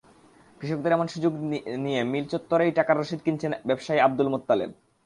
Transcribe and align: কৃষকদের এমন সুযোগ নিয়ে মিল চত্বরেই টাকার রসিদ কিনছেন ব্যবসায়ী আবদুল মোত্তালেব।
কৃষকদের 0.61 0.95
এমন 0.95 1.07
সুযোগ 1.07 1.33
নিয়ে 1.85 2.01
মিল 2.11 2.25
চত্বরেই 2.31 2.75
টাকার 2.77 2.99
রসিদ 2.99 3.19
কিনছেন 3.25 3.51
ব্যবসায়ী 3.67 3.99
আবদুল 3.99 4.27
মোত্তালেব। 4.27 4.69